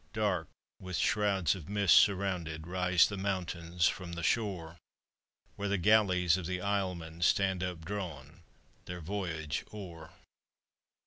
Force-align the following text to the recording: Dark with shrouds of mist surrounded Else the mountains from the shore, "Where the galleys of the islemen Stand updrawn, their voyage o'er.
Dark 0.13 0.47
with 0.79 0.97
shrouds 0.97 1.53
of 1.53 1.69
mist 1.69 1.95
surrounded 1.95 2.67
Else 2.67 3.05
the 3.05 3.17
mountains 3.17 3.85
from 3.87 4.13
the 4.13 4.23
shore, 4.23 4.77
"Where 5.57 5.69
the 5.69 5.77
galleys 5.77 6.37
of 6.37 6.47
the 6.47 6.57
islemen 6.57 7.21
Stand 7.21 7.61
updrawn, 7.61 8.41
their 8.85 8.99
voyage 9.01 9.63
o'er. 9.71 10.09